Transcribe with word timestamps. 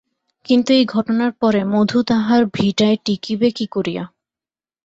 কিন্তু, 0.45 0.69
এই 0.73 0.85
ঘটনার 0.85 1.31
পরে 1.33 1.61
মধু 1.65 1.99
তাহার 2.03 2.41
ভিটায় 2.53 2.97
টিঁকিবে 3.05 3.47
কী 3.51 3.65
করিয়া? 3.67 4.03